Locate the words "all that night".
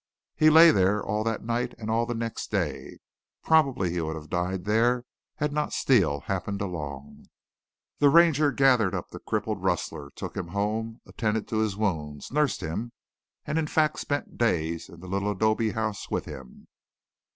1.03-1.75